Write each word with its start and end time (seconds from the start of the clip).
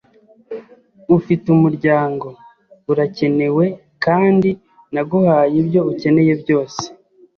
ufite 1.17 1.45
umuryango, 1.55 2.27
urakenewe 2.91 3.65
kandi 4.03 4.49
naguhaye 4.93 5.55
ibyo 5.61 5.81
ukeneye 5.91 6.33
byose. 6.41 6.81